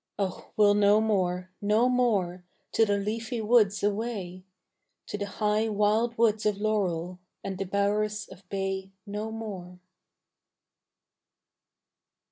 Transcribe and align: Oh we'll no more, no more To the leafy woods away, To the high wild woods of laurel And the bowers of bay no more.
Oh 0.17 0.49
we'll 0.57 0.73
no 0.73 0.99
more, 0.99 1.51
no 1.61 1.87
more 1.87 2.43
To 2.71 2.87
the 2.87 2.97
leafy 2.97 3.39
woods 3.39 3.83
away, 3.83 4.43
To 5.05 5.15
the 5.15 5.27
high 5.27 5.69
wild 5.69 6.17
woods 6.17 6.43
of 6.47 6.57
laurel 6.57 7.19
And 7.43 7.59
the 7.59 7.65
bowers 7.65 8.27
of 8.27 8.49
bay 8.49 8.89
no 9.05 9.29
more. 9.31 9.77